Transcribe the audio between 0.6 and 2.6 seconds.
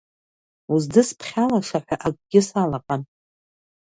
Уздысԥхьалаша ҳәа акгьы